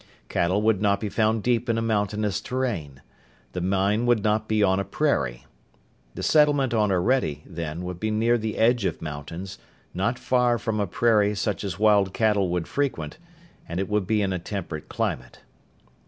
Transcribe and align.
Cattle 0.29 0.63
would 0.63 0.81
not 0.81 0.99
be 0.99 1.09
found 1.09 1.43
deep 1.43 1.69
in 1.69 1.77
a 1.77 1.81
mountainous 1.83 2.41
terrain. 2.41 3.03
The 3.53 3.61
mine 3.61 4.07
would 4.07 4.23
not 4.23 4.47
be 4.47 4.63
on 4.63 4.79
a 4.79 4.83
prairie. 4.83 5.45
The 6.15 6.23
settlement 6.23 6.73
on 6.73 6.91
Orede, 6.91 7.43
then, 7.45 7.83
would 7.83 7.99
be 7.99 8.09
near 8.09 8.39
the 8.39 8.57
edge 8.57 8.83
of 8.85 8.99
mountains, 8.99 9.59
not 9.93 10.17
far 10.17 10.57
from 10.57 10.79
a 10.79 10.87
prairie 10.87 11.35
such 11.35 11.63
as 11.63 11.77
wild 11.77 12.15
cattle 12.15 12.49
would 12.49 12.67
frequent, 12.67 13.19
and 13.69 13.79
it 13.79 13.87
would 13.89 14.07
be 14.07 14.23
in 14.23 14.33
a 14.33 14.39
temperate 14.39 14.89
climate. 14.89 15.41